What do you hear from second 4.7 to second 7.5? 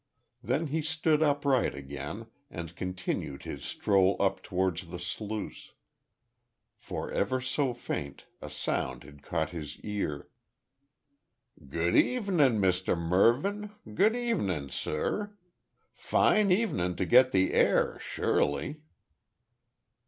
the sluice. For ever